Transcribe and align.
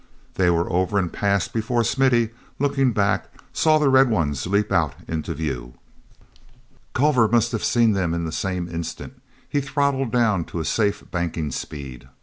They 0.33 0.49
were 0.49 0.67
over 0.73 0.97
and 0.97 1.13
past 1.13 1.53
before 1.53 1.83
Smithy, 1.83 2.31
looking 2.57 2.91
back, 2.91 3.29
saw 3.53 3.77
the 3.77 3.87
red 3.87 4.09
ones 4.09 4.47
leap 4.47 4.71
out 4.71 4.95
into 5.07 5.35
view. 5.35 5.75
ulver 6.95 7.27
must 7.27 7.51
have 7.51 7.63
seen 7.63 7.91
them 7.91 8.15
in 8.15 8.25
the 8.25 8.31
same 8.31 8.67
instant. 8.67 9.21
He 9.47 9.61
throttled 9.61 10.11
down 10.11 10.45
to 10.45 10.59
a 10.59 10.65
safe 10.65 11.03
banking 11.11 11.51
speed. 11.51 12.07